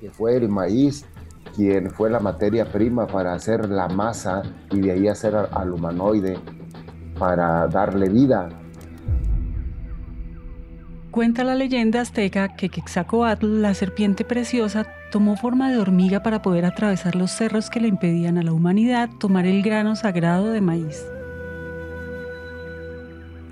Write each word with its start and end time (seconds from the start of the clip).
que 0.00 0.10
fue 0.10 0.36
el 0.36 0.48
maíz 0.48 1.06
quien 1.54 1.90
fue 1.90 2.10
la 2.10 2.20
materia 2.20 2.70
prima 2.70 3.06
para 3.06 3.32
hacer 3.32 3.68
la 3.68 3.88
masa 3.88 4.42
y 4.70 4.80
de 4.80 4.92
ahí 4.92 5.08
hacer 5.08 5.34
al 5.34 5.72
humanoide 5.72 6.38
para 7.18 7.66
darle 7.68 8.08
vida. 8.08 8.48
Cuenta 11.10 11.44
la 11.44 11.54
leyenda 11.54 12.02
azteca 12.02 12.56
que 12.56 12.68
Quetzalcoatl, 12.68 13.62
la 13.62 13.72
serpiente 13.72 14.22
preciosa, 14.22 14.86
tomó 15.10 15.36
forma 15.36 15.70
de 15.70 15.78
hormiga 15.78 16.22
para 16.22 16.42
poder 16.42 16.66
atravesar 16.66 17.16
los 17.16 17.30
cerros 17.30 17.70
que 17.70 17.80
le 17.80 17.88
impedían 17.88 18.36
a 18.36 18.42
la 18.42 18.52
humanidad 18.52 19.08
tomar 19.18 19.46
el 19.46 19.62
grano 19.62 19.96
sagrado 19.96 20.52
de 20.52 20.60
maíz. 20.60 21.06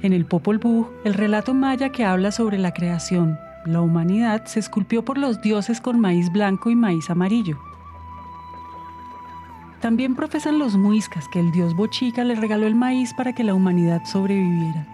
En 0.03 0.13
el 0.13 0.26
Popol 0.26 0.58
Vuh, 0.58 0.89
el 1.07 1.14
relato 1.14 1.54
maya 1.54 1.89
que 1.89 2.04
habla 2.04 2.32
sobre 2.32 2.58
la 2.58 2.75
creación, 2.75 3.39
la 3.64 3.81
humanidad 3.81 4.45
se 4.45 4.61
esculpió 4.61 5.04
por 5.04 5.17
los 5.17 5.41
dioses 5.41 5.81
con 5.81 5.99
maíz 5.99 6.31
blanco 6.31 6.71
y 6.71 6.77
maíz 6.77 7.09
amarillo. 7.11 7.59
También 9.81 10.14
profesan 10.14 10.59
los 10.59 10.77
muiscas 10.77 11.29
que 11.29 11.41
el 11.41 11.50
dios 11.53 11.75
Bochica 11.75 12.25
le 12.25 12.35
regaló 12.35 12.67
el 12.67 12.75
maíz 12.75 13.13
para 13.14 13.35
que 13.35 13.45
la 13.45 13.55
humanidad 13.55 14.03
sobreviviera. 14.05 14.86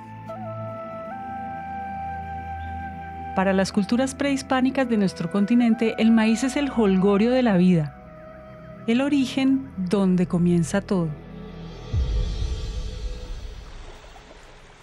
Para 3.36 3.52
las 3.52 3.72
culturas 3.72 4.14
prehispánicas 4.14 4.88
de 4.88 4.96
nuestro 4.96 5.30
continente, 5.30 5.94
el 5.98 6.10
maíz 6.10 6.42
es 6.44 6.56
el 6.56 6.70
holgorio 6.76 7.30
de 7.30 7.42
la 7.42 7.56
vida, 7.56 7.94
el 8.86 9.00
origen 9.00 9.68
donde 9.76 10.26
comienza 10.26 10.80
todo. 10.80 11.08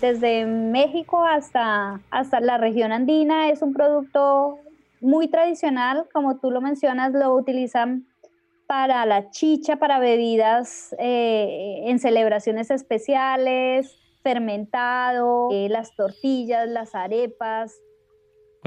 Desde 0.01 0.45
México 0.45 1.25
hasta, 1.25 1.99
hasta 2.11 2.39
la 2.39 2.57
región 2.57 2.91
andina 2.91 3.49
es 3.49 3.61
un 3.61 3.73
producto 3.73 4.59
muy 5.01 5.27
tradicional, 5.27 6.05
como 6.13 6.39
tú 6.39 6.51
lo 6.51 6.61
mencionas, 6.61 7.13
lo 7.13 7.33
utilizan 7.35 8.05
para 8.67 9.05
la 9.05 9.31
chicha, 9.31 9.77
para 9.77 9.99
bebidas 9.99 10.93
eh, 10.99 11.83
en 11.85 11.99
celebraciones 11.99 12.69
especiales, 12.69 13.97
fermentado, 14.21 15.49
eh, 15.51 15.67
las 15.69 15.95
tortillas, 15.95 16.67
las 16.67 16.93
arepas, 16.93 17.75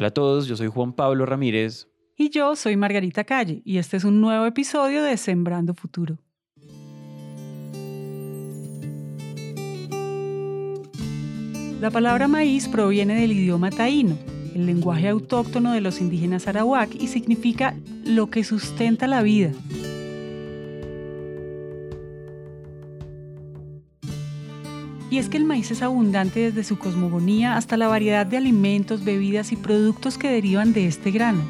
Hola 0.00 0.08
a 0.08 0.14
todos, 0.14 0.46
yo 0.46 0.56
soy 0.56 0.68
Juan 0.68 0.94
Pablo 0.94 1.26
Ramírez. 1.26 1.86
Y 2.16 2.30
yo 2.30 2.56
soy 2.56 2.74
Margarita 2.76 3.24
Calle, 3.24 3.60
y 3.66 3.76
este 3.76 3.98
es 3.98 4.04
un 4.04 4.20
nuevo 4.20 4.46
episodio 4.46 5.02
de 5.02 5.16
Sembrando 5.18 5.74
Futuro. 5.74 6.16
La 11.80 11.90
palabra 11.90 12.28
maíz 12.28 12.68
proviene 12.68 13.18
del 13.18 13.32
idioma 13.32 13.70
taíno, 13.70 14.18
el 14.54 14.66
lenguaje 14.66 15.08
autóctono 15.08 15.72
de 15.72 15.80
los 15.80 16.02
indígenas 16.02 16.46
arawak, 16.46 16.94
y 16.94 17.06
significa 17.06 17.74
lo 18.04 18.28
que 18.28 18.44
sustenta 18.44 19.06
la 19.06 19.22
vida. 19.22 19.52
Y 25.10 25.16
es 25.16 25.30
que 25.30 25.38
el 25.38 25.46
maíz 25.46 25.70
es 25.70 25.80
abundante 25.80 26.40
desde 26.40 26.64
su 26.64 26.78
cosmogonía 26.78 27.56
hasta 27.56 27.78
la 27.78 27.88
variedad 27.88 28.26
de 28.26 28.36
alimentos, 28.36 29.02
bebidas 29.02 29.50
y 29.50 29.56
productos 29.56 30.18
que 30.18 30.28
derivan 30.28 30.74
de 30.74 30.86
este 30.86 31.10
grano. 31.10 31.40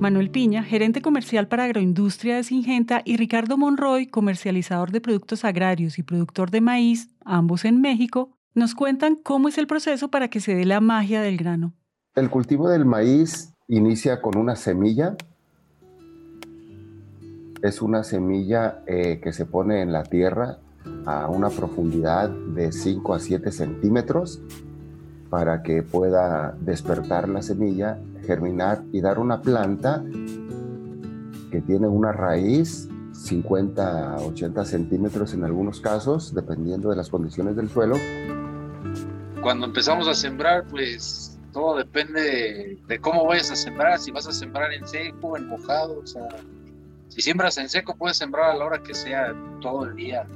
Manuel 0.00 0.30
Piña, 0.30 0.62
gerente 0.62 1.02
comercial 1.02 1.48
para 1.48 1.64
agroindustria 1.64 2.36
de 2.36 2.44
Singenta, 2.44 3.02
y 3.04 3.16
Ricardo 3.16 3.56
Monroy, 3.56 4.06
comercializador 4.06 4.92
de 4.92 5.00
productos 5.00 5.44
agrarios 5.44 5.98
y 5.98 6.04
productor 6.04 6.50
de 6.50 6.60
maíz, 6.60 7.08
ambos 7.24 7.64
en 7.64 7.80
México, 7.80 8.30
nos 8.54 8.74
cuentan 8.74 9.16
cómo 9.16 9.48
es 9.48 9.58
el 9.58 9.66
proceso 9.66 10.08
para 10.08 10.28
que 10.28 10.40
se 10.40 10.54
dé 10.54 10.64
la 10.64 10.80
magia 10.80 11.20
del 11.20 11.36
grano. 11.36 11.74
El 12.14 12.30
cultivo 12.30 12.68
del 12.68 12.84
maíz 12.84 13.54
inicia 13.66 14.22
con 14.22 14.36
una 14.36 14.54
semilla 14.54 15.16
es 17.62 17.82
una 17.82 18.04
semilla 18.04 18.82
eh, 18.86 19.20
que 19.20 19.32
se 19.32 19.46
pone 19.46 19.82
en 19.82 19.92
la 19.92 20.04
tierra 20.04 20.58
a 21.06 21.28
una 21.28 21.50
profundidad 21.50 22.30
de 22.30 22.70
5 22.72 23.14
a 23.14 23.18
7 23.18 23.50
centímetros 23.50 24.40
para 25.28 25.62
que 25.62 25.82
pueda 25.82 26.56
despertar 26.60 27.28
la 27.28 27.42
semilla, 27.42 27.98
germinar 28.28 28.84
y 28.92 29.00
dar 29.00 29.18
una 29.18 29.40
planta 29.40 30.04
que 31.50 31.62
tiene 31.62 31.88
una 31.88 32.12
raíz 32.12 32.86
50 33.14 34.16
a 34.16 34.16
80 34.18 34.64
centímetros 34.66 35.32
en 35.32 35.44
algunos 35.44 35.80
casos, 35.80 36.34
dependiendo 36.34 36.90
de 36.90 36.96
las 36.96 37.08
condiciones 37.08 37.56
del 37.56 37.70
suelo. 37.70 37.96
Cuando 39.40 39.64
empezamos 39.64 40.06
a 40.08 40.14
sembrar, 40.14 40.66
pues 40.68 41.38
todo 41.54 41.78
depende 41.78 42.78
de 42.86 42.98
cómo 43.00 43.24
vayas 43.24 43.50
a 43.50 43.56
sembrar, 43.56 43.98
si 43.98 44.10
vas 44.10 44.28
a 44.28 44.32
sembrar 44.32 44.74
en 44.74 44.86
seco, 44.86 45.38
en 45.38 45.48
mojado, 45.48 46.02
si 47.08 47.22
siembras 47.22 47.56
en 47.56 47.70
seco, 47.70 47.96
puedes 47.96 48.18
sembrar 48.18 48.50
a 48.50 48.54
la 48.54 48.66
hora 48.66 48.82
que 48.82 48.92
sea 48.92 49.34
todo 49.62 49.86
el 49.86 49.96
día, 49.96 50.26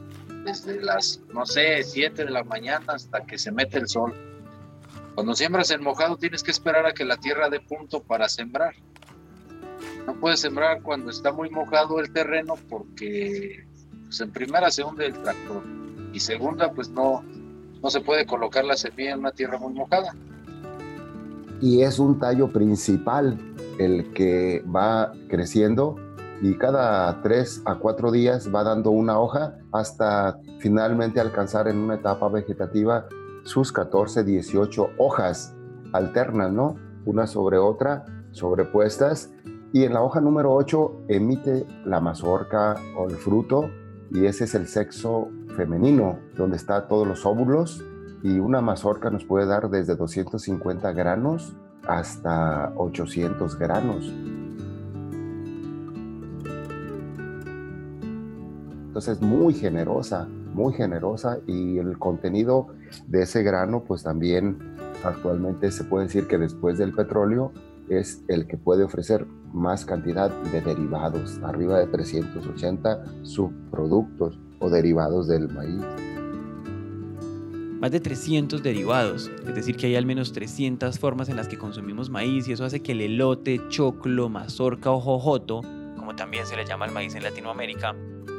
desde 0.47 0.81
las, 0.81 1.21
no 1.35 1.45
sé, 1.45 1.83
7 1.83 2.25
de 2.25 2.31
la 2.31 2.43
mañana 2.43 2.95
hasta 2.95 3.21
que 3.27 3.37
se 3.37 3.53
mete 3.53 3.79
el 3.79 3.87
sol. 3.87 4.15
Cuando 5.15 5.35
siembras 5.35 5.71
en 5.71 5.83
mojado, 5.83 6.17
tienes 6.17 6.43
que 6.43 6.51
esperar 6.51 6.87
a 6.87 6.93
que 6.93 7.05
la 7.05 7.19
tierra 7.19 7.51
dé 7.51 7.61
punto 7.61 8.03
para 8.03 8.29
sembrar. 8.29 8.75
No 10.07 10.15
puedes 10.15 10.41
sembrar 10.41 10.83
cuando 10.83 11.11
está 11.11 11.33
muy 11.33 11.51
mojado 11.51 12.01
el 12.01 12.13
terreno 12.13 12.55
porque, 12.69 13.65
pues, 14.05 14.21
en 14.21 14.31
primera 14.33 14.71
se 14.71 14.83
hunde 14.83 15.07
el 15.07 15.13
tractor 15.13 15.63
y 16.13 16.21
segunda, 16.21 16.73
pues 16.73 16.89
no, 16.89 17.23
no 17.83 17.91
se 17.91 18.01
puede 18.01 18.27
colocar 18.27 18.65
la 18.65 18.77
semilla 18.77 19.13
en 19.13 19.21
una 19.21 19.33
tierra 19.33 19.59
muy 19.59 19.75
mojada. 19.75 20.15
Y 21.61 21.83
es 21.83 21.99
un 21.99 22.19
tallo 22.19 22.49
principal 22.49 23.39
el 23.79 24.13
que 24.15 24.65
va 24.75 25.13
creciendo 25.29 25.97
y 26.41 26.55
cada 26.55 27.23
tres 27.23 27.63
a 27.67 27.77
cuatro 27.77 28.11
días 28.11 28.53
va 28.53 28.65
dando 28.65 28.91
una 28.91 29.21
hoja 29.21 29.55
hasta 29.71 30.39
finalmente 30.59 31.21
alcanzar 31.21 31.69
en 31.69 31.79
una 31.79 31.95
etapa 31.95 32.29
vegetativa 32.29 33.07
sus 33.45 33.73
14, 33.73 34.25
18 34.25 34.91
hojas 34.99 35.55
alternas, 35.93 36.53
¿no? 36.53 36.77
Una 37.05 37.27
sobre 37.27 37.59
otra, 37.59 38.05
sobrepuestas. 38.31 39.33
Y 39.73 39.85
en 39.85 39.95
la 39.95 40.03
hoja 40.03 40.21
número 40.21 40.53
8 40.53 41.07
emite 41.09 41.67
la 41.85 42.01
mazorca 42.01 42.77
o 42.97 43.09
el 43.09 43.17
fruto 43.17 43.71
y 44.11 44.27
ese 44.27 44.45
es 44.45 44.55
el 44.55 44.67
sexo 44.67 45.29
femenino, 45.57 46.19
donde 46.37 46.57
está 46.57 46.87
todos 46.87 47.07
los 47.07 47.25
óvulos 47.25 47.83
y 48.23 48.39
una 48.39 48.61
mazorca 48.61 49.11
nos 49.11 49.25
puede 49.25 49.47
dar 49.47 49.71
desde 49.71 49.97
250 49.97 50.93
granos 50.93 51.57
hasta 51.87 52.73
800 52.77 53.59
granos. 53.59 54.13
Entonces, 58.87 59.21
muy 59.23 59.55
generosa, 59.55 60.29
muy 60.53 60.75
generosa 60.75 61.39
y 61.47 61.79
el 61.79 61.99
contenido 61.99 62.69
de 63.07 63.23
ese 63.23 63.43
grano, 63.43 63.85
pues 63.85 64.03
también 64.03 64.59
actualmente 65.05 65.71
se 65.71 65.85
puede 65.85 66.07
decir 66.07 66.27
que 66.27 66.39
después 66.39 66.79
del 66.79 66.93
petróleo 66.93 67.53
es 67.89 68.23
el 68.29 68.47
que 68.47 68.57
puede 68.57 68.85
ofrecer 68.85 69.27
más 69.53 69.85
cantidad 69.85 70.31
de 70.31 70.61
derivados, 70.61 71.39
arriba 71.43 71.79
de 71.79 71.87
380 71.87 73.05
subproductos 73.23 74.39
o 74.61 74.71
derivados 74.71 75.29
del 75.29 75.49
maíz. 75.49 75.83
Más 77.81 77.91
de 77.91 77.99
300 77.99 78.63
derivados, 78.63 79.31
es 79.45 79.55
decir, 79.57 79.77
que 79.77 79.89
hay 79.89 79.97
al 79.97 80.07
menos 80.07 80.33
300 80.33 80.99
formas 81.01 81.29
en 81.29 81.37
las 81.37 81.49
que 81.49 81.59
consumimos 81.59 82.11
maíz 82.11 82.47
y 82.47 82.53
eso 82.53 82.65
hace 82.65 82.81
que 82.81 82.93
el 82.93 83.01
elote, 83.01 83.61
choclo, 83.69 84.29
mazorca 84.29 84.93
o 84.93 85.01
jojoto, 85.01 85.63
como 85.97 86.15
también 86.15 86.47
se 86.47 86.57
le 86.57 86.65
llama 86.65 86.85
al 86.85 86.93
maíz 86.93 87.17
en 87.17 87.25
Latinoamérica, 87.25 87.97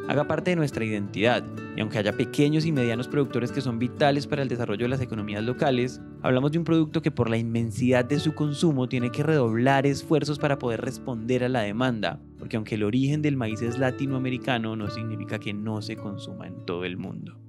haga 0.08 0.26
parte 0.26 0.52
de 0.52 0.56
nuestra 0.56 0.84
identidad. 0.84 1.44
Y 1.76 1.82
aunque 1.82 1.98
haya 1.98 2.14
pequeños 2.14 2.66
y 2.66 2.72
medianos 2.72 3.08
productores 3.08 3.52
que 3.52 3.62
son 3.62 3.80
vitales 3.80 4.28
para 4.28 4.42
el 4.42 4.50
desarrollo 4.50 4.86
de 4.86 4.90
las 4.90 5.02
economías 5.02 5.44
locales, 5.44 6.02
hablamos 6.22 6.52
de 6.52 6.60
un 6.60 6.66
producto 6.66 7.02
que 7.02 7.12
por 7.12 7.30
la 7.30 7.38
inmensidad 7.38 8.06
de 8.06 8.20
su 8.20 8.36
consumo 8.36 8.88
tiene 8.88 9.12
que 9.12 9.24
redoblar 9.24 9.86
esfuerzos 9.86 10.40
para 10.40 10.60
poder 10.60 10.82
responder 10.82 11.44
a 11.44 11.50
la 11.50 11.62
demanda, 11.62 12.20
porque 12.38 12.58
aunque 12.58 12.76
el 12.76 12.84
origen 12.84 13.22
del 13.22 13.38
maíz 13.38 13.62
es 13.62 13.78
latinoamericano, 13.78 14.76
no 14.76 14.90
significa 14.90 15.40
que 15.40 15.54
no 15.54 15.82
se 15.82 15.96
consuma 15.96 16.48
en 16.48 16.66
todo 16.66 16.86
el 16.86 16.98
mundo. 16.98 17.40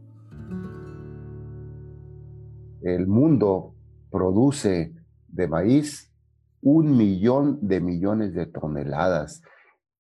El 2.83 3.07
mundo 3.07 3.75
produce 4.11 4.95
de 5.29 5.49
maíz 5.49 6.13
un 6.61 6.97
millón 6.97 7.59
de 7.61 7.81
millones 7.81 8.35
de 8.35 8.47
toneladas, 8.47 9.43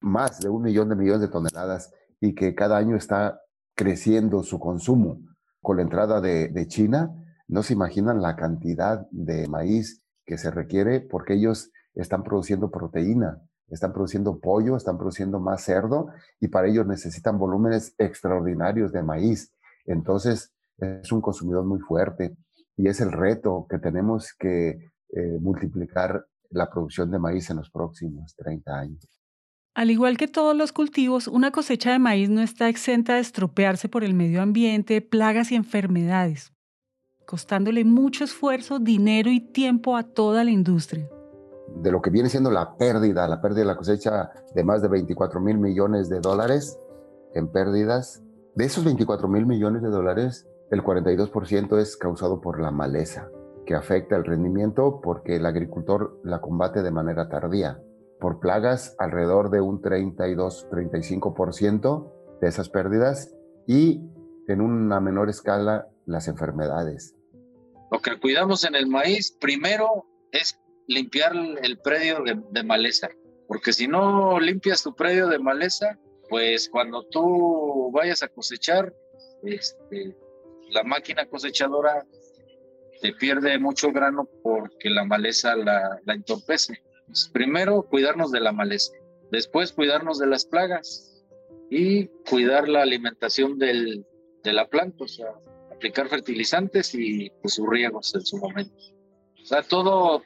más 0.00 0.40
de 0.40 0.48
un 0.48 0.62
millón 0.62 0.88
de 0.88 0.96
millones 0.96 1.22
de 1.22 1.28
toneladas 1.28 1.92
y 2.24 2.34
que 2.34 2.54
cada 2.54 2.78
año 2.78 2.96
está 2.96 3.42
creciendo 3.74 4.42
su 4.42 4.58
consumo. 4.58 5.20
Con 5.60 5.76
la 5.76 5.82
entrada 5.82 6.22
de, 6.22 6.66
China, 6.68 7.12
no 7.48 7.62
se 7.62 7.74
imaginan 7.74 8.22
la 8.22 8.34
cantidad 8.34 9.06
de 9.10 9.46
maíz 9.46 10.02
que 10.24 10.38
se 10.38 10.50
requiere 10.50 11.00
porque 11.00 11.34
ellos 11.34 11.70
están 11.94 12.22
produciendo 12.22 12.70
proteína, 12.70 13.42
están 13.68 13.92
produciendo 13.92 14.40
pollo, 14.40 14.74
están 14.74 14.96
produciendo 14.96 15.38
más 15.38 15.64
cerdo 15.64 16.08
y 16.40 16.48
para 16.48 16.68
ellos 16.68 16.86
necesitan 16.86 17.38
volúmenes 17.38 17.94
extraordinarios 17.98 18.90
de 18.90 19.02
maíz. 19.02 19.52
Entonces, 19.84 20.50
es 20.78 21.12
un 21.12 21.20
consumidor 21.20 21.66
muy 21.66 21.80
fuerte 21.80 22.38
y 22.74 22.88
es 22.88 23.02
el 23.02 23.12
reto 23.12 23.66
que 23.68 23.78
tenemos 23.78 24.32
que 24.38 24.90
eh, 25.10 25.38
multiplicar 25.42 26.24
la 26.48 26.70
producción 26.70 27.10
de 27.10 27.18
maíz 27.18 27.50
en 27.50 27.58
los 27.58 27.70
próximos 27.70 28.34
30 28.34 28.78
años. 28.78 29.23
Al 29.74 29.90
igual 29.90 30.16
que 30.16 30.28
todos 30.28 30.56
los 30.56 30.70
cultivos, 30.70 31.26
una 31.26 31.50
cosecha 31.50 31.90
de 31.90 31.98
maíz 31.98 32.30
no 32.30 32.40
está 32.40 32.68
exenta 32.68 33.14
de 33.14 33.20
estropearse 33.20 33.88
por 33.88 34.04
el 34.04 34.14
medio 34.14 34.40
ambiente, 34.40 35.00
plagas 35.02 35.50
y 35.50 35.56
enfermedades, 35.56 36.52
costándole 37.26 37.84
mucho 37.84 38.22
esfuerzo, 38.22 38.78
dinero 38.78 39.30
y 39.30 39.40
tiempo 39.40 39.96
a 39.96 40.04
toda 40.04 40.44
la 40.44 40.52
industria. 40.52 41.10
De 41.74 41.90
lo 41.90 42.00
que 42.00 42.10
viene 42.10 42.28
siendo 42.28 42.52
la 42.52 42.76
pérdida, 42.76 43.26
la 43.26 43.40
pérdida 43.40 43.62
de 43.62 43.66
la 43.66 43.76
cosecha 43.76 44.30
de 44.54 44.62
más 44.62 44.80
de 44.80 44.86
24 44.86 45.40
mil 45.40 45.58
millones 45.58 46.08
de 46.08 46.20
dólares 46.20 46.78
en 47.34 47.48
pérdidas, 47.48 48.22
de 48.54 48.66
esos 48.66 48.84
24 48.84 49.26
mil 49.26 49.44
millones 49.44 49.82
de 49.82 49.88
dólares, 49.88 50.46
el 50.70 50.84
42% 50.84 51.80
es 51.80 51.96
causado 51.96 52.40
por 52.40 52.60
la 52.60 52.70
maleza, 52.70 53.28
que 53.66 53.74
afecta 53.74 54.14
el 54.14 54.24
rendimiento 54.24 55.00
porque 55.02 55.34
el 55.34 55.46
agricultor 55.46 56.20
la 56.22 56.40
combate 56.40 56.80
de 56.80 56.92
manera 56.92 57.28
tardía 57.28 57.82
por 58.20 58.40
plagas 58.40 58.96
alrededor 58.98 59.50
de 59.50 59.60
un 59.60 59.82
32-35% 59.82 62.10
de 62.40 62.48
esas 62.48 62.68
pérdidas 62.68 63.34
y 63.66 64.00
en 64.48 64.60
una 64.60 65.00
menor 65.00 65.30
escala 65.30 65.88
las 66.06 66.28
enfermedades. 66.28 67.14
Lo 67.90 68.00
que 68.00 68.18
cuidamos 68.18 68.64
en 68.64 68.74
el 68.74 68.86
maíz 68.86 69.36
primero 69.40 70.06
es 70.32 70.58
limpiar 70.86 71.32
el 71.62 71.78
predio 71.78 72.22
de, 72.50 72.62
maleza, 72.62 73.08
porque 73.46 73.72
si 73.72 73.86
no 73.86 74.38
limpias 74.40 74.82
tu 74.82 74.94
predio 74.94 75.28
de 75.28 75.38
maleza, 75.38 75.98
pues 76.28 76.68
cuando 76.68 77.04
tú 77.04 77.90
vayas 77.92 78.22
a 78.22 78.28
cosechar, 78.28 78.92
este, 79.44 80.16
la 80.70 80.82
máquina 80.82 81.26
cosechadora 81.26 82.04
te 83.00 83.12
pierde 83.12 83.58
mucho 83.58 83.92
grano 83.92 84.28
porque 84.42 84.90
la 84.90 85.04
maleza 85.04 85.54
la, 85.56 86.00
la 86.04 86.14
entorpece. 86.14 86.82
Pues, 87.06 87.30
primero, 87.32 87.82
cuidarnos 87.82 88.30
de 88.32 88.40
la 88.40 88.52
maleza, 88.52 88.92
después 89.30 89.72
cuidarnos 89.72 90.18
de 90.18 90.26
las 90.26 90.44
plagas 90.44 91.24
y 91.70 92.06
cuidar 92.28 92.68
la 92.68 92.82
alimentación 92.82 93.58
del, 93.58 94.06
de 94.42 94.52
la 94.52 94.68
planta, 94.68 95.04
o 95.04 95.08
sea, 95.08 95.32
aplicar 95.72 96.08
fertilizantes 96.08 96.94
y 96.94 97.30
pues, 97.42 97.54
sus 97.54 97.68
riegos 97.68 98.14
en 98.14 98.24
su 98.24 98.38
momento. 98.38 98.74
O 99.42 99.46
sea, 99.46 99.62
todo, 99.62 100.22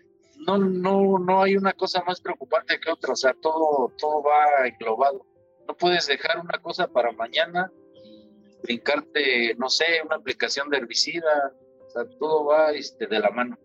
no, 0.46 0.58
no, 0.58 1.18
no 1.18 1.42
hay 1.42 1.56
una 1.56 1.72
cosa 1.72 2.02
más 2.06 2.20
preocupante 2.20 2.78
que 2.78 2.90
otra, 2.90 3.12
o 3.12 3.16
sea, 3.16 3.34
todo, 3.40 3.92
todo 3.98 4.22
va 4.22 4.66
englobado. 4.66 5.26
No 5.66 5.76
puedes 5.76 6.06
dejar 6.06 6.38
una 6.40 6.58
cosa 6.60 6.88
para 6.88 7.12
mañana 7.12 7.70
y 8.04 8.28
brincarte, 8.62 9.54
no 9.56 9.68
sé, 9.68 9.84
una 10.04 10.16
aplicación 10.16 10.70
de 10.70 10.78
herbicida, 10.78 11.52
o 11.86 11.90
sea, 11.90 12.04
todo 12.18 12.44
va 12.44 12.70
este, 12.72 13.06
de 13.06 13.18
la 13.18 13.30
mano. 13.30 13.58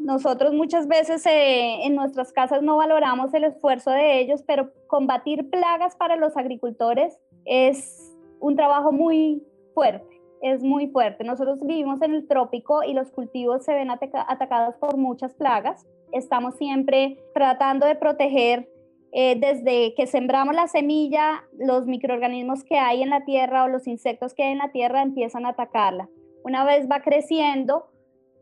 Nosotros 0.00 0.54
muchas 0.54 0.88
veces 0.88 1.24
eh, 1.26 1.84
en 1.84 1.94
nuestras 1.94 2.32
casas 2.32 2.62
no 2.62 2.78
valoramos 2.78 3.34
el 3.34 3.44
esfuerzo 3.44 3.90
de 3.90 4.20
ellos, 4.20 4.42
pero 4.46 4.70
combatir 4.86 5.50
plagas 5.50 5.94
para 5.94 6.16
los 6.16 6.36
agricultores 6.36 7.18
es 7.44 8.16
un 8.40 8.56
trabajo 8.56 8.92
muy 8.92 9.42
fuerte, 9.74 10.20
es 10.40 10.62
muy 10.62 10.88
fuerte. 10.88 11.22
Nosotros 11.24 11.58
vivimos 11.60 12.00
en 12.00 12.14
el 12.14 12.26
trópico 12.26 12.82
y 12.82 12.94
los 12.94 13.10
cultivos 13.10 13.64
se 13.64 13.74
ven 13.74 13.90
atacados 13.90 14.74
por 14.76 14.96
muchas 14.96 15.34
plagas. 15.34 15.86
Estamos 16.12 16.56
siempre 16.56 17.22
tratando 17.34 17.86
de 17.86 17.94
proteger 17.94 18.68
eh, 19.12 19.38
desde 19.38 19.94
que 19.94 20.06
sembramos 20.06 20.54
la 20.54 20.66
semilla, 20.66 21.44
los 21.58 21.86
microorganismos 21.86 22.64
que 22.64 22.78
hay 22.78 23.02
en 23.02 23.10
la 23.10 23.24
tierra 23.24 23.64
o 23.64 23.68
los 23.68 23.86
insectos 23.86 24.34
que 24.34 24.44
hay 24.44 24.52
en 24.52 24.58
la 24.58 24.72
tierra 24.72 25.02
empiezan 25.02 25.44
a 25.44 25.50
atacarla. 25.50 26.08
Una 26.42 26.64
vez 26.64 26.88
va 26.90 27.02
creciendo, 27.02 27.90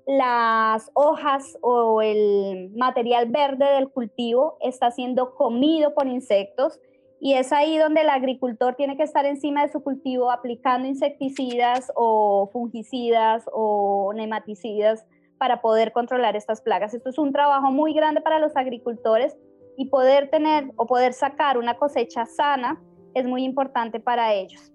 las 0.09 0.91
hojas 0.95 1.59
o 1.61 2.01
el 2.01 2.71
material 2.75 3.27
verde 3.27 3.67
del 3.75 3.91
cultivo 3.91 4.57
está 4.63 4.91
siendo 4.91 5.35
comido 5.35 5.93
por 5.93 6.07
insectos 6.07 6.81
y 7.21 7.35
es 7.35 7.53
ahí 7.53 7.77
donde 7.77 8.01
el 8.01 8.09
agricultor 8.09 8.75
tiene 8.75 8.97
que 8.97 9.03
estar 9.03 9.27
encima 9.27 9.67
de 9.67 9.71
su 9.71 9.83
cultivo 9.83 10.31
aplicando 10.31 10.89
insecticidas 10.89 11.93
o 11.95 12.49
fungicidas 12.55 13.45
o 13.53 14.15
nematicidas 14.15 15.05
para 15.37 15.61
poder 15.61 15.93
controlar 15.93 16.37
estas 16.37 16.63
plagas. 16.63 16.95
Esto 16.95 17.11
es 17.11 17.19
un 17.19 17.31
trabajo 17.31 17.71
muy 17.71 17.93
grande 17.93 18.23
para 18.23 18.39
los 18.39 18.57
agricultores 18.57 19.37
y 19.77 19.91
poder 19.91 20.31
tener 20.31 20.71
o 20.77 20.87
poder 20.87 21.13
sacar 21.13 21.59
una 21.59 21.77
cosecha 21.77 22.25
sana 22.25 22.83
es 23.13 23.27
muy 23.27 23.45
importante 23.45 24.01
para 24.01 24.33
ellos. 24.33 24.73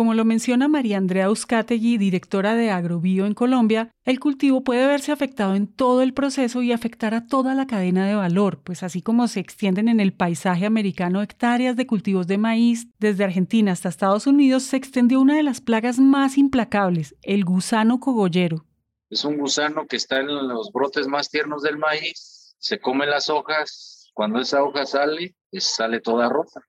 Como 0.00 0.14
lo 0.14 0.24
menciona 0.24 0.66
María 0.66 0.96
Andrea 0.96 1.26
Euskategui, 1.26 1.98
directora 1.98 2.54
de 2.54 2.70
Agrobio 2.70 3.26
en 3.26 3.34
Colombia, 3.34 3.90
el 4.06 4.18
cultivo 4.18 4.64
puede 4.64 4.86
verse 4.86 5.12
afectado 5.12 5.54
en 5.54 5.66
todo 5.66 6.00
el 6.00 6.14
proceso 6.14 6.62
y 6.62 6.72
afectar 6.72 7.12
a 7.12 7.26
toda 7.26 7.54
la 7.54 7.66
cadena 7.66 8.06
de 8.06 8.14
valor, 8.14 8.62
pues 8.64 8.82
así 8.82 9.02
como 9.02 9.28
se 9.28 9.40
extienden 9.40 9.88
en 9.88 10.00
el 10.00 10.14
paisaje 10.14 10.64
americano 10.64 11.20
hectáreas 11.20 11.76
de 11.76 11.86
cultivos 11.86 12.26
de 12.26 12.38
maíz, 12.38 12.86
desde 12.98 13.24
Argentina 13.24 13.72
hasta 13.72 13.90
Estados 13.90 14.26
Unidos 14.26 14.62
se 14.62 14.78
extendió 14.78 15.20
una 15.20 15.36
de 15.36 15.42
las 15.42 15.60
plagas 15.60 15.98
más 15.98 16.38
implacables, 16.38 17.14
el 17.20 17.44
gusano 17.44 18.00
cogollero. 18.00 18.64
Es 19.10 19.26
un 19.26 19.36
gusano 19.36 19.86
que 19.86 19.96
está 19.96 20.20
en 20.20 20.28
los 20.48 20.72
brotes 20.72 21.08
más 21.08 21.28
tiernos 21.28 21.60
del 21.60 21.76
maíz, 21.76 22.56
se 22.58 22.80
come 22.80 23.04
las 23.04 23.28
hojas, 23.28 24.10
cuando 24.14 24.40
esa 24.40 24.62
hoja 24.62 24.86
sale, 24.86 25.36
pues 25.50 25.64
sale 25.64 26.00
toda 26.00 26.30
rota. 26.30 26.62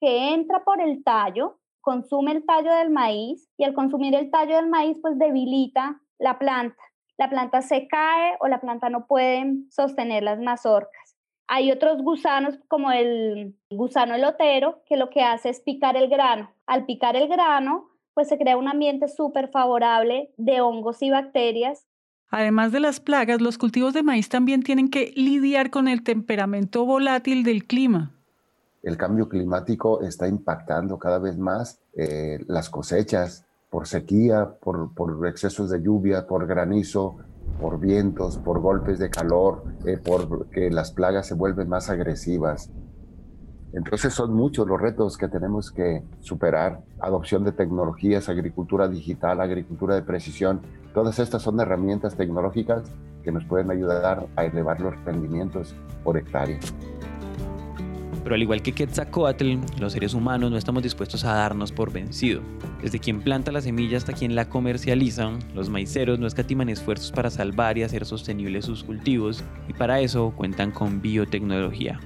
Que 0.00 0.32
entra 0.32 0.64
por 0.64 0.80
el 0.80 1.04
tallo 1.04 1.58
consume 1.88 2.32
el 2.32 2.44
tallo 2.44 2.70
del 2.74 2.90
maíz 2.90 3.48
y 3.56 3.64
al 3.64 3.72
consumir 3.72 4.14
el 4.14 4.30
tallo 4.30 4.56
del 4.56 4.68
maíz 4.68 4.98
pues 5.00 5.18
debilita 5.18 6.02
la 6.18 6.38
planta. 6.38 6.82
La 7.16 7.30
planta 7.30 7.62
se 7.62 7.88
cae 7.88 8.36
o 8.40 8.48
la 8.48 8.60
planta 8.60 8.90
no 8.90 9.06
puede 9.06 9.54
sostener 9.70 10.22
las 10.22 10.38
mazorcas. 10.38 11.16
Hay 11.46 11.72
otros 11.72 12.02
gusanos 12.02 12.58
como 12.68 12.92
el 12.92 13.56
gusano 13.70 14.14
elotero 14.16 14.82
que 14.84 14.98
lo 14.98 15.08
que 15.08 15.22
hace 15.22 15.48
es 15.48 15.60
picar 15.60 15.96
el 15.96 16.10
grano. 16.10 16.50
Al 16.66 16.84
picar 16.84 17.16
el 17.16 17.26
grano 17.26 17.88
pues 18.12 18.28
se 18.28 18.36
crea 18.36 18.58
un 18.58 18.68
ambiente 18.68 19.08
súper 19.08 19.48
favorable 19.48 20.30
de 20.36 20.60
hongos 20.60 21.00
y 21.00 21.08
bacterias 21.08 21.86
Además 22.30 22.70
de 22.72 22.80
las 22.80 23.00
plagas, 23.00 23.40
los 23.40 23.56
cultivos 23.56 23.94
de 23.94 24.02
maíz 24.02 24.28
también 24.28 24.62
tienen 24.62 24.90
que 24.90 25.14
lidiar 25.16 25.70
con 25.70 25.88
el 25.88 26.02
temperamento 26.02 26.84
volátil 26.84 27.44
del 27.44 27.64
clima 27.64 28.17
el 28.82 28.96
cambio 28.96 29.28
climático 29.28 30.02
está 30.02 30.28
impactando 30.28 30.98
cada 30.98 31.18
vez 31.18 31.36
más 31.38 31.80
eh, 31.94 32.38
las 32.46 32.70
cosechas 32.70 33.44
por 33.70 33.86
sequía, 33.86 34.48
por, 34.60 34.90
excesos 35.26 35.70
de 35.70 35.82
lluvia, 35.82 36.26
por 36.26 36.46
granizo, 36.46 37.16
por 37.60 37.78
vientos, 37.78 38.38
por 38.38 38.60
golpes 38.60 38.98
de 38.98 39.10
calor, 39.10 39.64
eh, 39.84 39.98
por 39.98 40.48
que 40.48 40.70
las 40.70 40.92
plagas 40.92 41.26
se 41.26 41.34
vuelven 41.34 41.68
más 41.68 41.90
agresivas. 41.90 42.70
Entonces 43.74 44.14
son 44.14 44.32
muchos 44.32 44.66
los 44.66 44.80
retos 44.80 45.18
que 45.18 45.28
tenemos 45.28 45.70
que 45.70 46.02
superar. 46.20 46.80
Adopción 47.00 47.44
de 47.44 47.52
tecnologías, 47.52 48.30
agricultura 48.30 48.88
digital, 48.88 49.40
agricultura 49.42 49.94
de 49.94 50.02
precisión. 50.02 50.62
Todas 50.94 51.18
estas 51.18 51.42
son 51.42 51.60
herramientas 51.60 52.16
tecnológicas 52.16 52.84
que 53.22 53.30
nos 53.30 53.44
pueden 53.44 53.70
ayudar 53.70 54.26
a 54.36 54.44
elevar 54.46 54.80
los 54.80 54.94
rendimientos 55.04 55.74
por 56.02 56.16
hectárea. 56.16 56.58
Pero 58.22 58.34
al 58.34 58.42
igual 58.42 58.62
que 58.62 58.72
Quetzalcoatl, 58.72 59.56
los 59.80 59.92
seres 59.92 60.14
humanos 60.14 60.50
no 60.50 60.56
estamos 60.56 60.82
dispuestos 60.82 61.24
a 61.24 61.34
darnos 61.34 61.72
por 61.72 61.92
vencido. 61.92 62.42
Desde 62.82 62.98
quien 62.98 63.22
planta 63.22 63.52
la 63.52 63.60
semilla 63.60 63.96
hasta 63.96 64.12
quien 64.12 64.34
la 64.34 64.48
comercializa, 64.48 65.30
los 65.54 65.70
maiceros 65.70 66.18
no 66.18 66.26
escatiman 66.26 66.68
esfuerzos 66.68 67.12
para 67.12 67.30
salvar 67.30 67.78
y 67.78 67.82
hacer 67.82 68.04
sostenibles 68.04 68.64
sus 68.64 68.84
cultivos 68.84 69.44
y 69.68 69.72
para 69.72 70.00
eso 70.00 70.32
cuentan 70.36 70.70
con 70.70 71.00
biotecnología. 71.00 72.00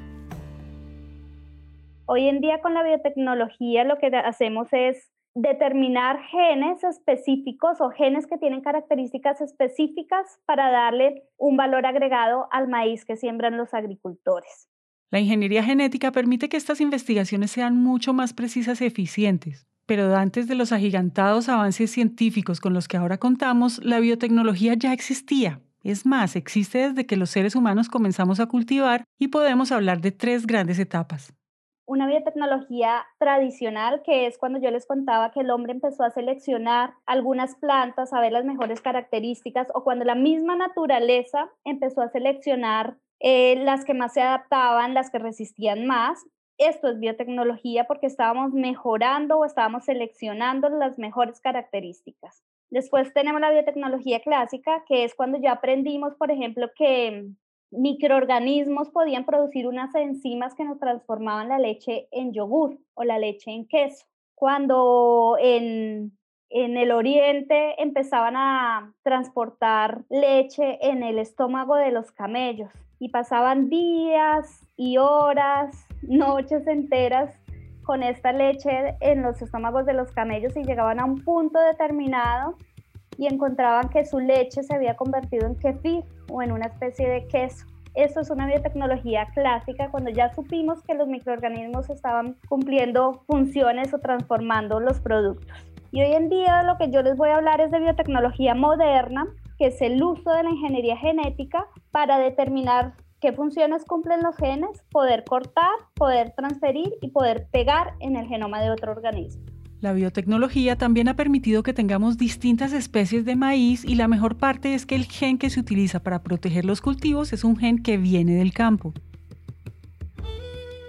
Hoy 2.06 2.28
en 2.28 2.40
día 2.40 2.60
con 2.60 2.74
la 2.74 2.82
biotecnología 2.82 3.84
lo 3.84 3.98
que 3.98 4.08
hacemos 4.08 4.68
es 4.72 5.10
determinar 5.34 6.20
genes 6.24 6.84
específicos 6.84 7.80
o 7.80 7.90
genes 7.90 8.26
que 8.26 8.36
tienen 8.36 8.60
características 8.60 9.40
específicas 9.40 10.38
para 10.44 10.70
darle 10.70 11.24
un 11.38 11.56
valor 11.56 11.86
agregado 11.86 12.48
al 12.50 12.68
maíz 12.68 13.04
que 13.04 13.16
siembran 13.16 13.56
los 13.56 13.72
agricultores. 13.72 14.68
La 15.12 15.20
ingeniería 15.20 15.62
genética 15.62 16.10
permite 16.10 16.48
que 16.48 16.56
estas 16.56 16.80
investigaciones 16.80 17.50
sean 17.50 17.76
mucho 17.76 18.14
más 18.14 18.32
precisas 18.32 18.80
y 18.80 18.86
eficientes. 18.86 19.66
Pero 19.84 20.16
antes 20.16 20.48
de 20.48 20.54
los 20.54 20.72
agigantados 20.72 21.50
avances 21.50 21.90
científicos 21.90 22.60
con 22.60 22.72
los 22.72 22.88
que 22.88 22.96
ahora 22.96 23.18
contamos, 23.18 23.84
la 23.84 24.00
biotecnología 24.00 24.72
ya 24.72 24.94
existía. 24.94 25.60
Es 25.84 26.06
más, 26.06 26.34
existe 26.34 26.88
desde 26.88 27.04
que 27.04 27.18
los 27.18 27.28
seres 27.28 27.54
humanos 27.54 27.90
comenzamos 27.90 28.40
a 28.40 28.46
cultivar 28.46 29.04
y 29.18 29.28
podemos 29.28 29.70
hablar 29.70 30.00
de 30.00 30.12
tres 30.12 30.46
grandes 30.46 30.78
etapas. 30.78 31.34
Una 31.84 32.06
biotecnología 32.06 33.04
tradicional, 33.18 34.00
que 34.06 34.26
es 34.26 34.38
cuando 34.38 34.60
yo 34.60 34.70
les 34.70 34.86
contaba 34.86 35.30
que 35.30 35.40
el 35.40 35.50
hombre 35.50 35.72
empezó 35.72 36.04
a 36.04 36.10
seleccionar 36.10 36.94
algunas 37.04 37.54
plantas, 37.56 38.14
a 38.14 38.20
ver 38.22 38.32
las 38.32 38.46
mejores 38.46 38.80
características, 38.80 39.68
o 39.74 39.84
cuando 39.84 40.06
la 40.06 40.14
misma 40.14 40.56
naturaleza 40.56 41.50
empezó 41.64 42.00
a 42.00 42.08
seleccionar 42.08 42.96
eh, 43.24 43.54
las 43.56 43.84
que 43.84 43.94
más 43.94 44.14
se 44.14 44.20
adaptaban, 44.20 44.94
las 44.94 45.10
que 45.10 45.20
resistían 45.20 45.86
más. 45.86 46.24
Esto 46.58 46.88
es 46.88 46.98
biotecnología 46.98 47.84
porque 47.84 48.06
estábamos 48.06 48.52
mejorando 48.52 49.38
o 49.38 49.44
estábamos 49.44 49.84
seleccionando 49.84 50.68
las 50.68 50.98
mejores 50.98 51.40
características. 51.40 52.42
Después 52.70 53.14
tenemos 53.14 53.40
la 53.40 53.50
biotecnología 53.50 54.20
clásica, 54.20 54.82
que 54.88 55.04
es 55.04 55.14
cuando 55.14 55.38
ya 55.38 55.52
aprendimos, 55.52 56.16
por 56.16 56.32
ejemplo, 56.32 56.68
que 56.74 57.28
microorganismos 57.70 58.90
podían 58.90 59.24
producir 59.24 59.68
unas 59.68 59.94
enzimas 59.94 60.54
que 60.54 60.64
nos 60.64 60.80
transformaban 60.80 61.48
la 61.48 61.58
leche 61.58 62.08
en 62.10 62.32
yogur 62.32 62.76
o 62.94 63.04
la 63.04 63.18
leche 63.18 63.52
en 63.52 63.68
queso. 63.68 64.04
Cuando 64.34 65.36
en, 65.40 66.18
en 66.54 66.76
el 66.76 66.92
oriente 66.92 67.82
empezaban 67.82 68.36
a 68.36 68.92
transportar 69.02 70.02
leche 70.10 70.78
en 70.82 71.02
el 71.02 71.18
estómago 71.18 71.76
de 71.76 71.90
los 71.90 72.12
camellos 72.12 72.70
y 72.98 73.08
pasaban 73.08 73.70
días 73.70 74.66
y 74.76 74.98
horas, 74.98 75.86
noches 76.02 76.66
enteras 76.66 77.34
con 77.84 78.02
esta 78.02 78.32
leche 78.32 78.96
en 79.00 79.22
los 79.22 79.40
estómagos 79.40 79.86
de 79.86 79.94
los 79.94 80.12
camellos 80.12 80.56
y 80.56 80.62
llegaban 80.62 81.00
a 81.00 81.04
un 81.04 81.24
punto 81.24 81.58
determinado 81.58 82.56
y 83.16 83.26
encontraban 83.26 83.88
que 83.88 84.04
su 84.04 84.20
leche 84.20 84.62
se 84.62 84.74
había 84.74 84.94
convertido 84.94 85.46
en 85.46 85.56
kefir 85.56 86.04
o 86.30 86.42
en 86.42 86.52
una 86.52 86.66
especie 86.66 87.08
de 87.08 87.26
queso. 87.28 87.66
Esto 87.94 88.20
es 88.20 88.30
una 88.30 88.46
biotecnología 88.46 89.26
clásica 89.34 89.90
cuando 89.90 90.10
ya 90.10 90.32
supimos 90.34 90.82
que 90.82 90.94
los 90.94 91.08
microorganismos 91.08 91.90
estaban 91.90 92.36
cumpliendo 92.48 93.24
funciones 93.26 93.92
o 93.92 93.98
transformando 93.98 94.80
los 94.80 95.00
productos. 95.00 95.71
Y 95.94 96.00
hoy 96.00 96.14
en 96.14 96.30
día 96.30 96.62
lo 96.62 96.78
que 96.78 96.90
yo 96.90 97.02
les 97.02 97.18
voy 97.18 97.28
a 97.28 97.36
hablar 97.36 97.60
es 97.60 97.70
de 97.70 97.78
biotecnología 97.78 98.54
moderna, 98.54 99.26
que 99.58 99.66
es 99.66 99.82
el 99.82 100.02
uso 100.02 100.30
de 100.32 100.42
la 100.42 100.50
ingeniería 100.50 100.96
genética 100.96 101.66
para 101.90 102.18
determinar 102.18 102.94
qué 103.20 103.34
funciones 103.34 103.84
cumplen 103.84 104.22
los 104.22 104.34
genes, 104.36 104.82
poder 104.90 105.22
cortar, 105.24 105.70
poder 105.94 106.32
transferir 106.34 106.94
y 107.02 107.08
poder 107.08 107.46
pegar 107.52 107.92
en 108.00 108.16
el 108.16 108.26
genoma 108.26 108.62
de 108.62 108.70
otro 108.70 108.92
organismo. 108.92 109.44
La 109.80 109.92
biotecnología 109.92 110.78
también 110.78 111.08
ha 111.08 111.16
permitido 111.16 111.62
que 111.62 111.74
tengamos 111.74 112.16
distintas 112.16 112.72
especies 112.72 113.26
de 113.26 113.36
maíz 113.36 113.84
y 113.84 113.94
la 113.94 114.08
mejor 114.08 114.38
parte 114.38 114.74
es 114.74 114.86
que 114.86 114.94
el 114.94 115.04
gen 115.04 115.36
que 115.36 115.50
se 115.50 115.60
utiliza 115.60 116.02
para 116.02 116.22
proteger 116.22 116.64
los 116.64 116.80
cultivos 116.80 117.34
es 117.34 117.44
un 117.44 117.58
gen 117.58 117.82
que 117.82 117.98
viene 117.98 118.36
del 118.36 118.54
campo. 118.54 118.94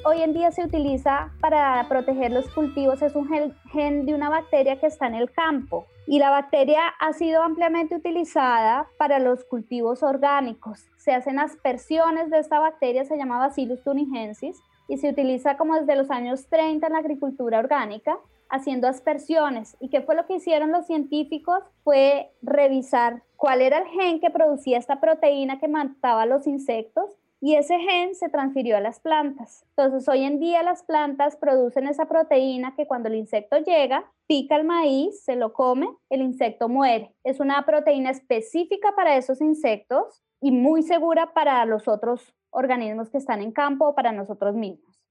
Hoy 0.05 0.21
en 0.21 0.33
día 0.33 0.51
se 0.51 0.65
utiliza 0.65 1.31
para 1.39 1.87
proteger 1.87 2.29
los 2.29 2.49
cultivos, 2.53 3.01
es 3.01 3.15
un 3.15 3.25
gen, 3.71 4.05
de 4.05 4.13
una 4.13 4.27
bacteria 4.27 4.77
que 4.77 4.87
está 4.87 5.07
en 5.07 5.15
el 5.15 5.31
campo 5.31 5.85
y 6.05 6.19
la 6.19 6.29
bacteria 6.29 6.81
ha 6.99 7.13
sido 7.13 7.41
ampliamente 7.41 7.95
utilizada 7.95 8.89
para 8.97 9.19
los 9.19 9.45
cultivos 9.45 10.03
orgánicos. 10.03 10.85
Se 10.97 11.13
hacen 11.13 11.39
aspersiones 11.39 12.29
de 12.29 12.39
esta 12.39 12.59
bacteria, 12.59 13.05
se 13.05 13.15
llama 13.15 13.39
Bacillus 13.39 13.81
thuringiensis 13.81 14.61
y 14.89 14.97
se 14.97 15.09
utiliza 15.09 15.55
como 15.55 15.75
desde 15.75 15.95
los 15.95 16.11
años 16.11 16.47
30 16.49 16.85
en 16.85 16.93
la 16.93 16.99
agricultura 16.99 17.59
orgánica 17.59 18.17
haciendo 18.49 18.89
aspersiones. 18.89 19.77
¿Y 19.79 19.87
qué 19.87 20.01
fue 20.01 20.15
lo 20.15 20.25
que 20.25 20.35
hicieron 20.35 20.73
los 20.73 20.85
científicos? 20.85 21.63
Fue 21.85 22.29
revisar 22.41 23.23
cuál 23.37 23.61
era 23.61 23.77
el 23.77 23.87
gen 23.87 24.19
que 24.19 24.29
producía 24.31 24.77
esta 24.77 24.99
proteína 24.99 25.59
que 25.59 25.69
mataba 25.69 26.23
a 26.23 26.25
los 26.25 26.45
insectos 26.45 27.05
y 27.45 27.55
ese 27.55 27.77
gen 27.77 28.15
se 28.15 28.29
transfirió 28.29 28.77
a 28.77 28.79
las 28.79 29.01
plantas. 29.01 29.65
Entonces, 29.75 30.07
hoy 30.07 30.23
en 30.23 30.39
día 30.39 30.63
las 30.63 30.81
plantas 30.83 31.35
producen 31.35 31.87
esa 31.87 32.05
proteína 32.05 32.73
que 32.73 32.87
cuando 32.87 33.09
el 33.09 33.15
insecto 33.15 33.57
llega, 33.57 34.09
pica 34.27 34.55
el 34.55 34.63
maíz, 34.63 35.25
se 35.25 35.35
lo 35.35 35.51
come, 35.51 35.89
el 36.09 36.21
insecto 36.21 36.69
muere. 36.69 37.13
Es 37.25 37.41
una 37.41 37.65
proteína 37.65 38.11
específica 38.11 38.95
para 38.95 39.17
esos 39.17 39.41
insectos 39.41 40.23
y 40.39 40.51
muy 40.51 40.83
segura 40.83 41.33
para 41.33 41.65
los 41.65 41.89
otros 41.89 42.33
organismos 42.49 43.09
que 43.09 43.17
están 43.17 43.41
en 43.41 43.51
campo 43.51 43.89
o 43.89 43.93
para 43.93 44.13
nosotros 44.13 44.55
mismos. 44.55 45.03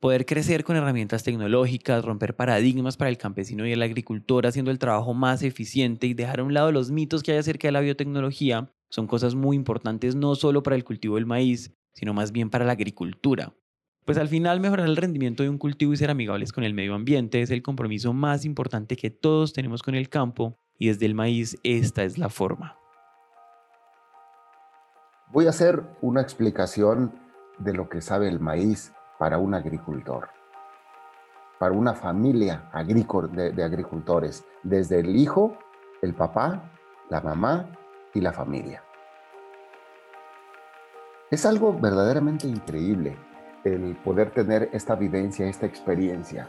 Poder 0.00 0.26
crecer 0.26 0.64
con 0.64 0.74
herramientas 0.74 1.22
tecnológicas, 1.22 2.04
romper 2.04 2.34
paradigmas 2.34 2.96
para 2.96 3.10
el 3.10 3.16
campesino 3.16 3.64
y 3.64 3.70
el 3.70 3.82
agricultor, 3.82 4.48
haciendo 4.48 4.72
el 4.72 4.80
trabajo 4.80 5.14
más 5.14 5.44
eficiente 5.44 6.08
y 6.08 6.14
dejar 6.14 6.40
a 6.40 6.44
un 6.44 6.52
lado 6.52 6.72
los 6.72 6.90
mitos 6.90 7.22
que 7.22 7.30
hay 7.30 7.38
acerca 7.38 7.68
de 7.68 7.72
la 7.72 7.80
biotecnología, 7.80 8.72
son 8.88 9.06
cosas 9.06 9.34
muy 9.34 9.56
importantes 9.56 10.14
no 10.14 10.34
solo 10.34 10.62
para 10.62 10.76
el 10.76 10.84
cultivo 10.84 11.16
del 11.16 11.26
maíz, 11.26 11.74
sino 11.92 12.14
más 12.14 12.32
bien 12.32 12.50
para 12.50 12.64
la 12.64 12.72
agricultura. 12.72 13.54
Pues 14.04 14.18
al 14.18 14.28
final 14.28 14.60
mejorar 14.60 14.86
el 14.86 14.96
rendimiento 14.96 15.42
de 15.42 15.48
un 15.48 15.58
cultivo 15.58 15.92
y 15.92 15.96
ser 15.96 16.10
amigables 16.10 16.52
con 16.52 16.62
el 16.62 16.74
medio 16.74 16.94
ambiente 16.94 17.42
es 17.42 17.50
el 17.50 17.62
compromiso 17.62 18.12
más 18.12 18.44
importante 18.44 18.96
que 18.96 19.10
todos 19.10 19.52
tenemos 19.52 19.82
con 19.82 19.96
el 19.96 20.08
campo 20.08 20.58
y 20.78 20.88
desde 20.88 21.06
el 21.06 21.14
maíz 21.14 21.58
esta 21.64 22.04
es 22.04 22.16
la 22.16 22.28
forma. 22.28 22.78
Voy 25.32 25.46
a 25.46 25.50
hacer 25.50 25.82
una 26.02 26.20
explicación 26.20 27.12
de 27.58 27.72
lo 27.72 27.88
que 27.88 28.00
sabe 28.00 28.28
el 28.28 28.38
maíz 28.38 28.92
para 29.18 29.38
un 29.38 29.54
agricultor, 29.54 30.28
para 31.58 31.72
una 31.72 31.94
familia 31.94 32.70
de, 32.74 33.52
de 33.52 33.64
agricultores, 33.64 34.44
desde 34.62 35.00
el 35.00 35.16
hijo, 35.16 35.58
el 36.00 36.14
papá, 36.14 36.70
la 37.10 37.20
mamá 37.20 37.68
y 38.16 38.20
la 38.20 38.32
familia. 38.32 38.82
Es 41.30 41.44
algo 41.44 41.72
verdaderamente 41.72 42.46
increíble 42.46 43.16
el 43.64 43.96
poder 43.96 44.30
tener 44.30 44.70
esta 44.72 44.94
vivencia, 44.94 45.46
esta 45.46 45.66
experiencia. 45.66 46.48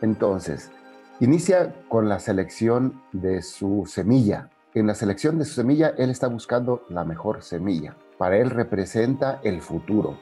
Entonces, 0.00 0.72
inicia 1.20 1.74
con 1.88 2.08
la 2.08 2.18
selección 2.18 3.02
de 3.12 3.42
su 3.42 3.84
semilla. 3.86 4.48
En 4.74 4.86
la 4.86 4.94
selección 4.94 5.38
de 5.38 5.44
su 5.44 5.54
semilla, 5.54 5.94
él 5.98 6.10
está 6.10 6.26
buscando 6.26 6.84
la 6.88 7.04
mejor 7.04 7.42
semilla. 7.42 7.94
Para 8.18 8.38
él 8.38 8.50
representa 8.50 9.40
el 9.44 9.60
futuro. 9.60 10.18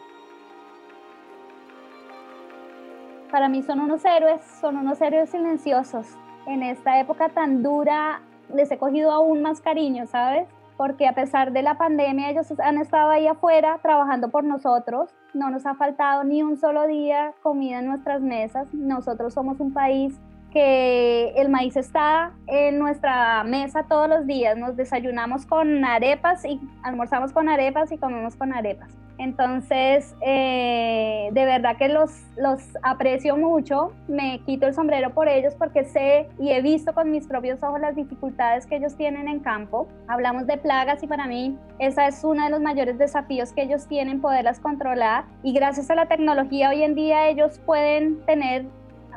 Para 3.30 3.48
mí 3.48 3.62
son 3.62 3.80
unos 3.80 4.04
héroes, 4.04 4.42
son 4.60 4.76
unos 4.76 5.00
héroes 5.00 5.30
silenciosos. 5.30 6.06
En 6.46 6.62
esta 6.62 7.00
época 7.00 7.30
tan 7.30 7.62
dura 7.62 8.20
les 8.52 8.70
he 8.70 8.76
cogido 8.76 9.10
aún 9.10 9.40
más 9.40 9.60
cariño, 9.60 10.06
¿sabes? 10.06 10.48
Porque 10.76 11.06
a 11.06 11.14
pesar 11.14 11.52
de 11.52 11.62
la 11.62 11.76
pandemia 11.76 12.30
ellos 12.30 12.52
han 12.60 12.78
estado 12.78 13.10
ahí 13.10 13.26
afuera 13.26 13.78
trabajando 13.82 14.30
por 14.30 14.44
nosotros, 14.44 15.10
no 15.34 15.50
nos 15.50 15.66
ha 15.66 15.74
faltado 15.74 16.24
ni 16.24 16.42
un 16.42 16.56
solo 16.56 16.86
día 16.86 17.34
comida 17.42 17.78
en 17.78 17.86
nuestras 17.86 18.20
mesas, 18.20 18.72
nosotros 18.72 19.34
somos 19.34 19.60
un 19.60 19.72
país 19.72 20.20
que 20.52 21.32
el 21.36 21.48
maíz 21.48 21.76
está 21.76 22.32
en 22.46 22.78
nuestra 22.78 23.42
mesa 23.44 23.84
todos 23.84 24.08
los 24.08 24.26
días. 24.26 24.56
Nos 24.58 24.76
desayunamos 24.76 25.46
con 25.46 25.84
arepas 25.84 26.44
y 26.44 26.60
almorzamos 26.82 27.32
con 27.32 27.48
arepas 27.48 27.90
y 27.90 27.96
comemos 27.96 28.36
con 28.36 28.52
arepas. 28.52 29.01
Entonces, 29.22 30.16
eh, 30.20 31.28
de 31.30 31.44
verdad 31.44 31.76
que 31.76 31.88
los, 31.88 32.10
los 32.36 32.60
aprecio 32.82 33.36
mucho, 33.36 33.92
me 34.08 34.40
quito 34.44 34.66
el 34.66 34.74
sombrero 34.74 35.10
por 35.10 35.28
ellos 35.28 35.54
porque 35.56 35.84
sé 35.84 36.28
y 36.40 36.50
he 36.50 36.60
visto 36.60 36.92
con 36.92 37.08
mis 37.08 37.28
propios 37.28 37.62
ojos 37.62 37.80
las 37.80 37.94
dificultades 37.94 38.66
que 38.66 38.76
ellos 38.76 38.96
tienen 38.96 39.28
en 39.28 39.38
campo. 39.38 39.86
Hablamos 40.08 40.48
de 40.48 40.56
plagas 40.56 41.04
y 41.04 41.06
para 41.06 41.28
mí 41.28 41.56
esa 41.78 42.08
es 42.08 42.24
uno 42.24 42.42
de 42.42 42.50
los 42.50 42.60
mayores 42.60 42.98
desafíos 42.98 43.52
que 43.52 43.62
ellos 43.62 43.86
tienen, 43.86 44.20
poderlas 44.20 44.58
controlar. 44.58 45.24
Y 45.44 45.52
gracias 45.52 45.88
a 45.88 45.94
la 45.94 46.06
tecnología 46.06 46.70
hoy 46.70 46.82
en 46.82 46.96
día 46.96 47.28
ellos 47.28 47.60
pueden 47.64 48.26
tener 48.26 48.64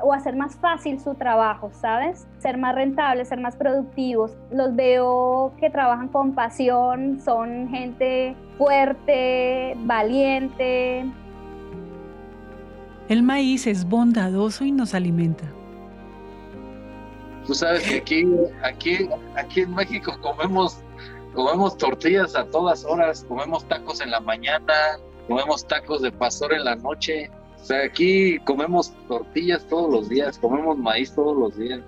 o 0.04 0.14
hacer 0.14 0.36
más 0.36 0.56
fácil 0.56 1.00
su 1.00 1.16
trabajo, 1.16 1.72
¿sabes? 1.74 2.28
Ser 2.40 2.58
más 2.58 2.76
rentables, 2.76 3.30
ser 3.30 3.40
más 3.40 3.56
productivos. 3.56 4.38
Los 4.52 4.76
veo 4.76 5.54
que 5.60 5.70
trabajan 5.70 6.08
con 6.10 6.34
pasión, 6.34 7.20
son 7.24 7.70
gente 7.70 8.36
fuerte, 8.58 9.76
valiente. 9.80 11.06
El 13.08 13.24
maíz 13.24 13.68
es 13.68 13.86
bondadoso 13.86 14.66
y 14.66 14.72
nos 14.72 14.94
alimenta. 14.94 15.46
Tú 17.46 17.54
sabes 17.54 17.84
que 17.84 17.98
aquí, 17.98 18.26
aquí, 18.64 19.10
aquí 19.36 19.62
en 19.62 19.76
México 19.76 20.18
comemos, 20.22 20.80
comemos 21.36 21.78
tortillas 21.78 22.36
a 22.36 22.46
todas 22.46 22.84
horas, 22.86 23.24
comemos 23.28 23.64
tacos 23.66 24.02
en 24.02 24.10
la 24.10 24.20
mañana, 24.20 24.74
comemos 25.28 25.68
tacos 25.68 26.02
de 26.02 26.12
pastor 26.12 26.54
en 26.54 26.66
la 26.66 26.76
noche. 26.76 27.30
O 27.66 27.68
sea, 27.68 27.84
aquí 27.84 28.38
comemos 28.46 28.94
tortillas 29.08 29.66
todos 29.68 29.90
los 29.92 30.08
días, 30.08 30.38
comemos 30.38 30.78
maíz 30.78 31.12
todos 31.12 31.36
los 31.36 31.58
días. 31.58 31.82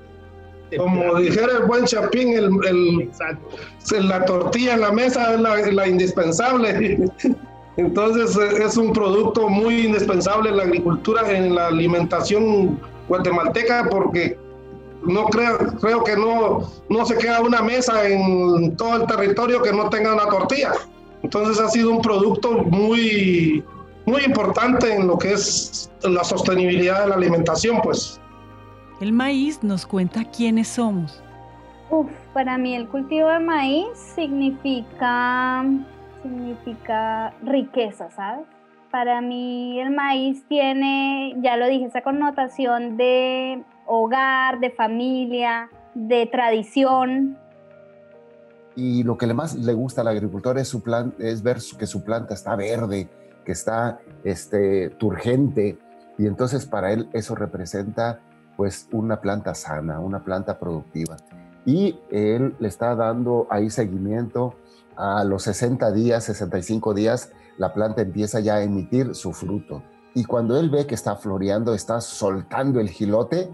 Como 0.75 1.19
dijera 1.19 1.51
el 1.60 1.65
buen 1.65 1.86
Chapín, 1.86 2.34
el, 2.34 2.50
el, 2.65 4.07
la 4.10 4.25
tortilla 4.25 4.74
en 4.74 4.81
la 4.81 4.91
mesa 4.91 5.36
es 5.36 5.72
la, 5.72 5.88
indispensable. 5.88 7.07
Entonces 7.77 8.36
es 8.60 8.75
un 8.75 8.91
producto 8.91 9.50
muy 9.50 9.86
indispensable 9.86 10.50
en 10.50 10.57
la 10.57 10.63
agricultura, 10.63 11.31
en 11.31 11.53
la 11.53 11.67
alimentación 11.67 12.79
guatemalteca, 13.07 13.88
porque 13.91 14.36
no 15.03 15.25
creo, 15.25 15.60
creo 15.79 16.03
que 16.03 16.15
no, 16.15 16.72
no 16.89 17.05
se 17.05 17.19
queda 17.19 17.39
una 17.41 17.62
mesa 17.62 18.10
en 18.10 18.75
todo 18.77 18.96
el 18.96 19.05
territorio 19.05 19.62
que 19.62 19.72
no 19.72 19.91
tenga 19.91 20.15
una 20.15 20.25
tortilla. 20.25 20.72
Entonces 21.22 21.63
ha 21.63 21.69
sido 21.69 21.91
un 21.91 22.01
producto 22.01 22.63
muy, 22.63 23.63
muy 24.08 24.24
importante 24.24 24.96
en 24.96 25.06
lo 25.06 25.18
que 25.18 25.34
es 25.34 25.92
la 26.02 26.24
sostenibilidad 26.24 27.04
de 27.04 27.10
la 27.10 27.16
alimentación, 27.16 27.82
pues. 27.84 28.20
El 29.02 29.12
maíz 29.12 29.62
nos 29.62 29.86
cuenta 29.86 30.24
quiénes 30.24 30.70
somos. 30.70 31.22
Uf, 31.92 32.10
para 32.34 32.58
mí 32.58 32.74
el 32.74 32.88
cultivo 32.88 33.28
de 33.28 33.40
maíz 33.40 33.88
significa, 34.16 35.64
significa 36.24 37.34
riqueza, 37.44 38.10
¿sabes? 38.12 38.46
Para 38.92 39.22
mí 39.22 39.80
el 39.80 39.92
maíz 39.92 40.42
tiene, 40.48 41.36
ya 41.44 41.58
lo 41.58 41.68
dije, 41.68 41.86
esa 41.86 42.02
connotación 42.02 42.96
de 42.96 43.62
hogar, 43.86 44.60
de 44.60 44.72
familia, 44.72 45.70
de 45.94 46.26
tradición. 46.28 47.38
y 48.76 49.04
lo 49.04 49.18
que 49.18 49.26
más 49.34 49.56
le 49.56 49.74
gusta 49.74 50.02
al 50.02 50.08
agricultor 50.08 50.60
es, 50.60 50.68
su 50.68 50.82
plan, 50.82 51.14
es 51.18 51.42
ver 51.42 51.58
que 51.78 51.88
su 51.88 52.04
planta 52.04 52.36
está 52.36 52.56
verde, 52.56 53.10
que 53.48 53.54
está 53.54 54.01
este, 54.25 54.89
turgente, 54.89 55.80
y 56.18 56.27
entonces 56.27 56.66
para 56.66 56.92
él 56.92 57.10
eso 57.13 57.34
representa 57.34 58.20
pues 58.58 58.89
una 58.92 59.22
planta 59.22 59.56
sana, 59.56 60.01
una 60.01 60.25
planta 60.25 60.60
productiva. 60.60 61.16
Y 61.66 61.98
él 62.12 62.58
le 62.60 62.68
está 62.68 62.94
dando 62.94 63.48
ahí 63.50 63.70
seguimiento 63.70 64.56
a 64.98 65.24
los 65.24 65.44
60 65.44 65.94
días, 65.94 66.25
65 66.25 66.94
días, 66.94 67.32
la 67.58 67.74
planta 67.74 68.01
empieza 68.01 68.42
ya 68.42 68.56
a 68.56 68.63
emitir 68.63 69.16
su 69.16 69.32
fruto. 69.32 69.82
Y 70.13 70.25
cuando 70.25 70.60
él 70.60 70.70
ve 70.70 70.86
que 70.86 70.96
está 70.96 71.16
floreando, 71.16 71.74
está 71.74 72.01
soltando 72.01 72.82
el 72.82 72.89
gilote, 72.89 73.50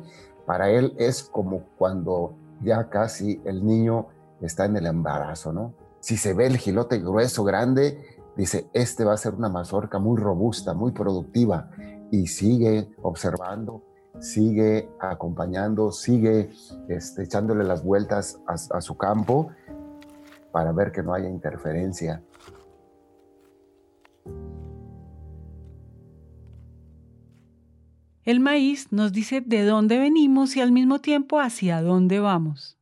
para 0.48 0.72
él 0.72 0.96
es 0.98 1.22
como 1.22 1.66
cuando 1.78 2.34
ya 2.64 2.90
casi 2.90 3.40
el 3.46 3.64
niño 3.64 4.08
está 4.42 4.66
en 4.66 4.76
el 4.76 4.88
embarazo, 4.88 5.54
¿no? 5.54 5.76
Si 6.00 6.18
se 6.18 6.34
ve 6.34 6.48
el 6.48 6.58
gilote 6.58 6.98
grueso, 6.98 7.44
grande, 7.44 8.23
dice, 8.36 8.68
este 8.74 9.04
va 9.04 9.14
a 9.14 9.18
ser 9.18 9.34
una 9.34 9.50
mazorca 9.50 10.00
muy 10.00 10.20
robusta, 10.20 10.74
muy 10.74 10.92
productiva, 10.92 11.70
y 12.12 12.28
sigue 12.28 12.90
observando, 13.02 13.84
sigue 14.20 14.90
acompañando, 15.00 15.92
sigue 15.92 16.52
este, 16.88 17.24
echándole 17.24 17.64
las 17.64 17.84
vueltas 17.84 18.40
a, 18.48 18.54
a 18.78 18.82
su 18.82 18.96
campo 18.98 19.50
para 20.52 20.72
ver 20.72 20.92
que 20.92 21.02
no 21.02 21.14
haya 21.14 21.30
interferencia. 21.30 22.24
El 28.24 28.40
maíz 28.40 28.92
nos 28.92 29.12
dice 29.12 29.42
de 29.42 29.66
dónde 29.66 30.00
venimos 30.00 30.56
y 30.56 30.62
al 30.62 30.72
mismo 30.72 31.00
tiempo 31.00 31.42
hacia 31.42 31.82
dónde 31.82 32.20
vamos. 32.20 32.78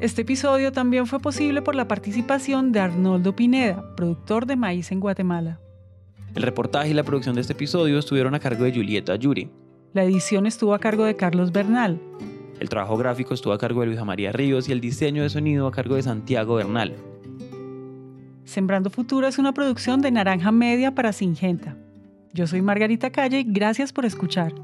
Este 0.00 0.22
episodio 0.22 0.70
también 0.70 1.08
fue 1.08 1.18
posible 1.18 1.60
por 1.60 1.74
la 1.74 1.88
participación 1.88 2.70
de 2.70 2.78
Arnoldo 2.78 3.34
Pineda, 3.34 3.96
productor 3.96 4.46
de 4.46 4.54
maíz 4.54 4.92
en 4.92 5.00
Guatemala. 5.00 5.58
El 6.36 6.44
reportaje 6.44 6.90
y 6.90 6.94
la 6.94 7.02
producción 7.02 7.34
de 7.34 7.40
este 7.40 7.54
episodio 7.54 7.98
estuvieron 7.98 8.32
a 8.36 8.38
cargo 8.38 8.62
de 8.62 8.72
Julieta 8.72 9.16
Yuri. 9.16 9.50
La 9.94 10.04
edición 10.04 10.46
estuvo 10.46 10.72
a 10.72 10.78
cargo 10.78 11.04
de 11.04 11.16
Carlos 11.16 11.50
Bernal. 11.50 12.00
El 12.60 12.68
trabajo 12.68 12.96
gráfico 12.96 13.34
estuvo 13.34 13.52
a 13.52 13.58
cargo 13.58 13.80
de 13.80 13.88
Luisa 13.88 14.04
María 14.04 14.30
Ríos 14.30 14.68
y 14.68 14.72
el 14.72 14.80
diseño 14.80 15.24
de 15.24 15.30
sonido 15.30 15.66
a 15.66 15.72
cargo 15.72 15.96
de 15.96 16.02
Santiago 16.02 16.54
Bernal. 16.54 16.94
Sembrando 18.44 18.90
Futuro 18.90 19.26
es 19.26 19.36
una 19.38 19.52
producción 19.52 20.00
de 20.00 20.12
Naranja 20.12 20.52
Media 20.52 20.94
para 20.94 21.12
Singenta. 21.12 21.76
Yo 22.32 22.46
soy 22.46 22.62
Margarita 22.62 23.10
Calle 23.10 23.40
y 23.40 23.44
gracias 23.44 23.92
por 23.92 24.04
escuchar. 24.04 24.54